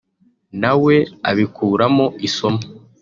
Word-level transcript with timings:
na 0.61 0.71
we 0.83 0.95
abikuramo 1.29 2.05
isomo 2.27 2.61